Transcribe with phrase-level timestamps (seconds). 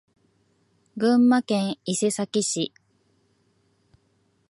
[0.97, 2.73] 群馬県伊勢崎市